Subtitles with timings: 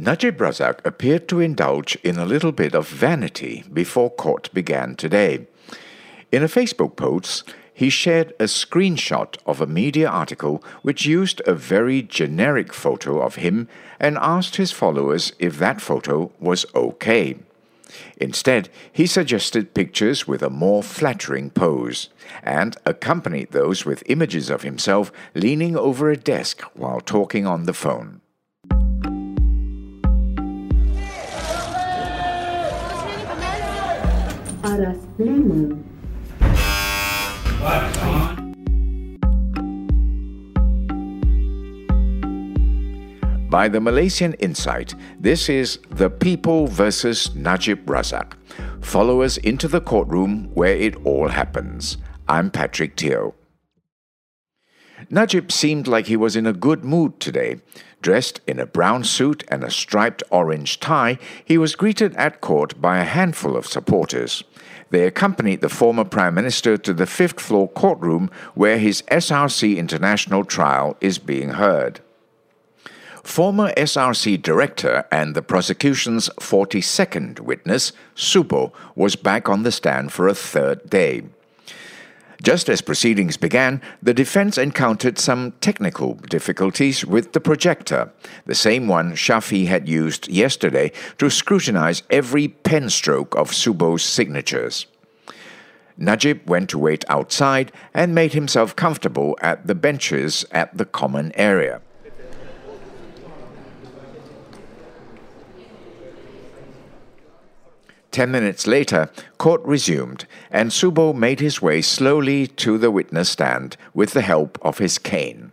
[0.00, 5.48] Najib Razak appeared to indulge in a little bit of vanity before court began today.
[6.30, 11.54] In a Facebook post, he shared a screenshot of a media article which used a
[11.54, 13.66] very generic photo of him
[13.98, 17.36] and asked his followers if that photo was okay.
[18.18, 22.08] Instead, he suggested pictures with a more flattering pose
[22.44, 27.74] and accompanied those with images of himself leaning over a desk while talking on the
[27.74, 28.20] phone.
[34.68, 34.98] Aras.
[43.48, 48.34] By the Malaysian Insight, this is The People versus Najib Razak.
[48.82, 51.96] Follow us into the courtroom where it all happens.
[52.28, 53.37] I'm Patrick Teo.
[55.10, 57.60] Najib seemed like he was in a good mood today.
[58.02, 62.80] Dressed in a brown suit and a striped orange tie, he was greeted at court
[62.80, 64.44] by a handful of supporters.
[64.90, 70.44] They accompanied the former Prime Minister to the fifth floor courtroom where his SRC International
[70.44, 72.00] trial is being heard.
[73.22, 80.28] Former SRC director and the prosecution's 42nd witness, Subo, was back on the stand for
[80.28, 81.24] a third day.
[82.42, 88.12] Just as proceedings began, the defense encountered some technical difficulties with the projector,
[88.46, 94.86] the same one Shafi had used yesterday to scrutinize every pen stroke of Subo's signatures.
[95.96, 101.32] Najib went to wait outside and made himself comfortable at the benches at the common
[101.34, 101.80] area.
[108.18, 113.76] Ten minutes later, court resumed, and Subo made his way slowly to the witness stand
[113.94, 115.52] with the help of his cane.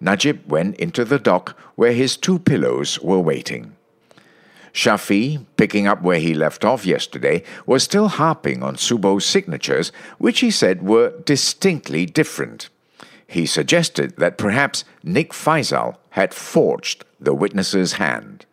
[0.00, 3.74] Najib went into the dock where his two pillows were waiting.
[4.72, 10.38] Shafi, picking up where he left off yesterday, was still harping on Subo's signatures, which
[10.38, 12.68] he said were distinctly different.
[13.26, 18.46] He suggested that perhaps Nik Faisal had forged the witness's hand.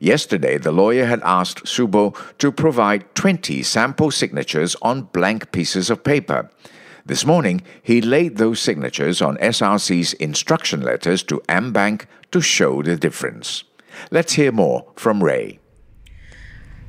[0.00, 6.04] Yesterday, the lawyer had asked Subo to provide 20 sample signatures on blank pieces of
[6.04, 6.50] paper.
[7.06, 12.96] This morning, he laid those signatures on SRC's instruction letters to AmBank to show the
[12.96, 13.64] difference.
[14.10, 15.60] Let's hear more from Ray.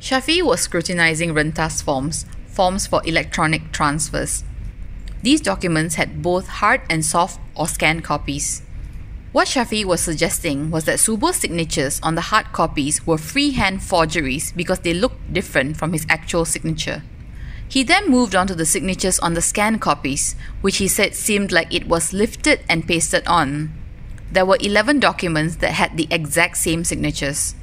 [0.00, 4.44] Shafi was scrutinizing Rentas forms, forms for electronic transfers.
[5.22, 8.62] These documents had both hard and soft or scanned copies.
[9.30, 14.52] What Shafi was suggesting was that Subo's signatures on the hard copies were freehand forgeries
[14.52, 17.02] because they looked different from his actual signature.
[17.68, 21.52] He then moved on to the signatures on the scanned copies, which he said seemed
[21.52, 23.74] like it was lifted and pasted on.
[24.32, 27.54] There were 11 documents that had the exact same signatures.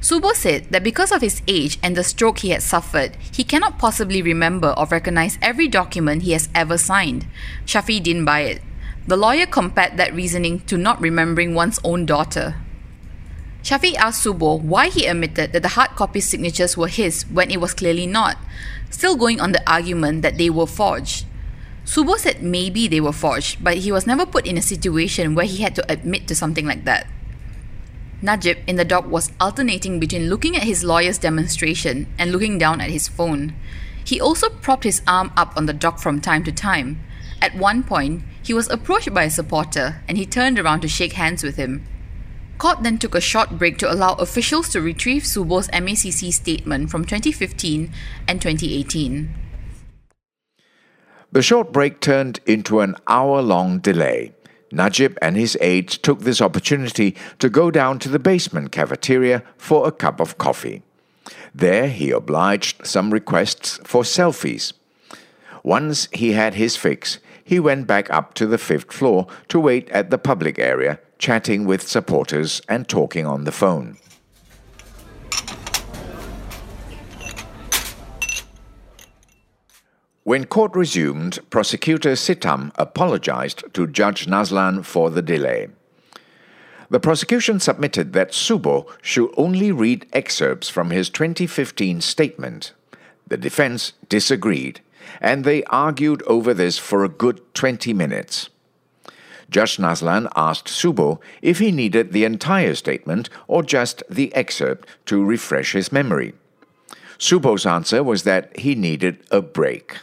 [0.00, 3.78] Subo said that because of his age and the stroke he had suffered, he cannot
[3.78, 7.26] possibly remember or recognize every document he has ever signed.
[7.66, 8.62] Shafi didn't buy it.
[9.06, 12.56] The lawyer compared that reasoning to not remembering one's own daughter.
[13.62, 17.60] Shafi asked Subo why he admitted that the hard copy signatures were his when it
[17.60, 18.36] was clearly not,
[18.90, 21.24] still going on the argument that they were forged.
[21.84, 25.46] Subo said maybe they were forged, but he was never put in a situation where
[25.46, 27.06] he had to admit to something like that.
[28.22, 32.80] Najib in the dock was alternating between looking at his lawyer's demonstration and looking down
[32.80, 33.54] at his phone.
[34.04, 36.98] He also propped his arm up on the dock from time to time.
[37.42, 41.14] At one point, he was approached by a supporter and he turned around to shake
[41.14, 41.84] hands with him.
[42.58, 47.04] Court then took a short break to allow officials to retrieve Subo's MACC statement from
[47.04, 47.92] 2015
[48.28, 49.34] and 2018.
[51.32, 54.32] The short break turned into an hour long delay.
[54.70, 59.86] Najib and his aides took this opportunity to go down to the basement cafeteria for
[59.86, 60.82] a cup of coffee.
[61.52, 64.72] There, he obliged some requests for selfies.
[65.64, 69.88] Once he had his fix, he went back up to the fifth floor to wait
[69.90, 73.96] at the public area, chatting with supporters and talking on the phone.
[80.24, 85.68] When court resumed, prosecutor Sitam apologized to Judge Nazlan for the delay.
[86.90, 92.72] The prosecution submitted that Subo should only read excerpts from his 2015 statement.
[93.28, 94.80] The defense disagreed
[95.20, 98.48] and they argued over this for a good 20 minutes.
[99.48, 105.24] Judge Nazlan asked Subo if he needed the entire statement or just the excerpt to
[105.24, 106.34] refresh his memory.
[107.18, 109.98] Subo's answer was that he needed a break,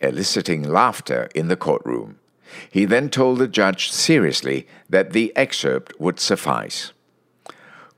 [0.00, 2.18] eliciting laughter in the courtroom.
[2.70, 6.92] He then told the judge seriously that the excerpt would suffice.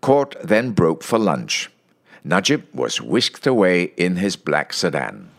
[0.01, 1.71] Court then broke for lunch.
[2.25, 5.31] Najib was whisked away in his black sedan.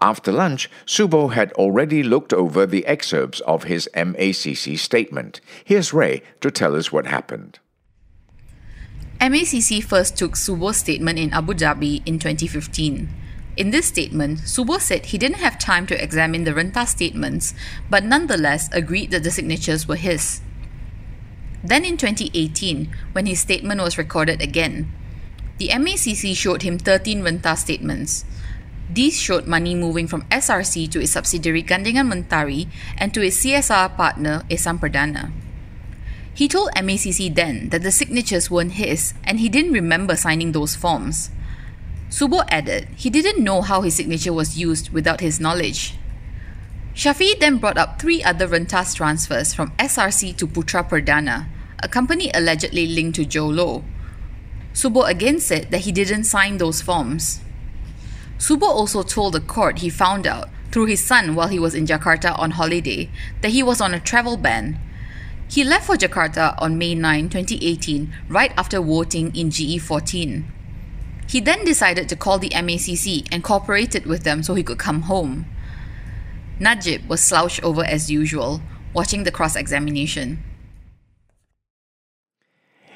[0.00, 5.40] After lunch, Subo had already looked over the excerpts of his MACC statement.
[5.64, 7.58] Here's Ray to tell us what happened.
[9.20, 13.08] MACC first took Subo's statement in Abu Dhabi in 2015.
[13.56, 17.54] In this statement, Subo said he didn't have time to examine the renta statements,
[17.88, 20.42] but nonetheless agreed that the signatures were his.
[21.64, 24.92] Then in 2018, when his statement was recorded again,
[25.56, 28.26] the MACC showed him 13 renta statements.
[28.88, 33.96] These showed money moving from SRC to its subsidiary Gandingan Mentari and to its CSR
[33.96, 35.32] partner Ihsan Perdana.
[36.32, 40.76] He told MACC then that the signatures weren't his and he didn't remember signing those
[40.76, 41.30] forms.
[42.10, 45.94] Subo added he didn't know how his signature was used without his knowledge.
[46.94, 51.48] Shafi then brought up three other rentas transfers from SRC to Putra Perdana,
[51.82, 53.84] a company allegedly linked to Jho Low.
[54.72, 57.40] Subo again said that he didn't sign those forms.
[58.38, 61.86] Subo also told the court he found out, through his son while he was in
[61.86, 63.10] Jakarta on holiday,
[63.40, 64.78] that he was on a travel ban.
[65.48, 70.44] He left for Jakarta on May 9, 2018, right after voting in GE14.
[71.28, 75.02] He then decided to call the MACC and cooperated with them so he could come
[75.02, 75.46] home.
[76.58, 78.60] Najib was slouched over as usual,
[78.92, 80.42] watching the cross examination.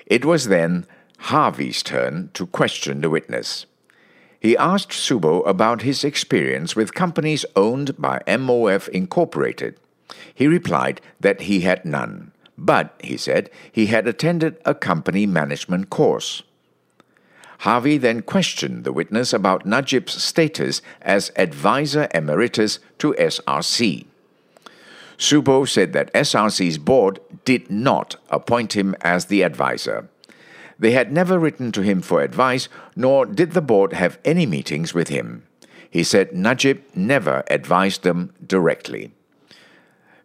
[0.06, 0.86] It was then
[1.18, 3.66] Harvey's turn to question the witness.
[4.40, 9.76] He asked Subo about his experience with companies owned by MOF Incorporated.
[10.34, 15.90] He replied that he had none, but, he said, he had attended a company management
[15.90, 16.42] course.
[17.60, 24.06] Harvey then questioned the witness about Najib's status as advisor emeritus to SRC.
[25.18, 30.08] Subo said that SRC's board did not appoint him as the advisor.
[30.80, 34.94] They had never written to him for advice, nor did the board have any meetings
[34.94, 35.44] with him.
[35.90, 39.12] He said Najib never advised them directly.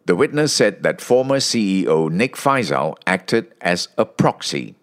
[0.06, 4.74] The witness said that former CEO Nik Faisal acted as a proxy.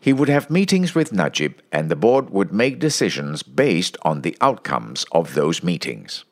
[0.00, 4.36] He would have meetings with Najib, and the board would make decisions based on the
[4.40, 6.24] outcomes of those meetings.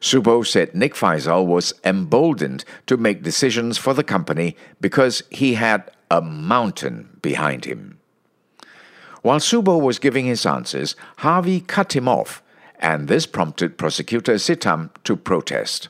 [0.00, 5.90] Subo said Nik Faisal was emboldened to make decisions for the company because he had
[6.10, 7.93] a mountain behind him.
[9.24, 12.42] While Subo was giving his answers, Harvey cut him off,
[12.78, 15.88] and this prompted prosecutor Sitam to protest.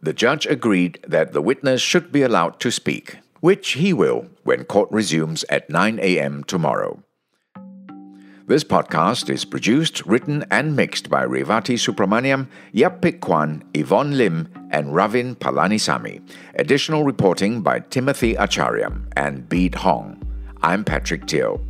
[0.00, 4.64] The judge agreed that the witness should be allowed to speak which he will when
[4.64, 6.44] court resumes at 9 a.m.
[6.44, 7.02] tomorrow.
[8.46, 14.48] This podcast is produced, written, and mixed by Revati Supramaniam, Yap Pik Kwan, Yvonne Lim,
[14.70, 16.22] and Ravin Palanisamy.
[16.54, 20.22] Additional reporting by Timothy Achariam and Bede Hong.
[20.60, 21.60] I'm Patrick Teo.